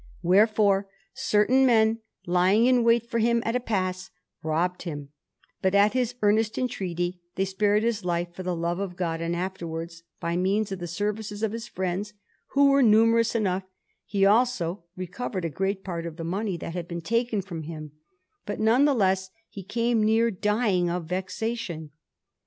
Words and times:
Wherefore 0.23 0.89
certain 1.13 1.63
men, 1.63 1.99
lying 2.25 2.65
in 2.65 2.83
wait 2.83 3.05
for 3.07 3.19
him 3.19 3.43
at 3.45 3.55
a 3.55 3.59
pass, 3.59 4.09
robbed 4.41 4.81
him, 4.81 5.09
but 5.61 5.75
at 5.75 5.93
his 5.93 6.15
earnest 6.23 6.57
entreaty 6.57 7.21
they 7.35 7.45
spared 7.45 7.83
his 7.83 8.03
life 8.03 8.33
for 8.33 8.41
the 8.41 8.55
love 8.55 8.79
of 8.79 8.95
God; 8.95 9.21
and 9.21 9.35
afterwards, 9.35 10.01
by 10.19 10.35
means 10.35 10.71
of 10.71 10.79
the 10.79 10.87
services 10.87 11.43
of 11.43 11.51
his 11.51 11.67
friends, 11.67 12.13
who 12.53 12.71
were 12.71 12.81
numerous 12.81 13.35
enough, 13.35 13.69
he 14.07 14.25
also 14.25 14.85
recovered 14.95 15.45
a 15.45 15.49
great 15.51 15.83
part 15.83 16.07
of 16.07 16.15
the 16.17 16.23
money 16.23 16.57
that 16.57 16.73
had 16.73 16.87
been 16.87 17.01
taken 17.01 17.39
from 17.43 17.61
him; 17.61 17.91
but 18.47 18.59
none 18.59 18.85
the 18.85 18.95
less 18.95 19.29
he 19.49 19.61
came 19.61 20.03
near 20.03 20.31
dying 20.31 20.89
of 20.89 21.05
vexation. 21.05 21.91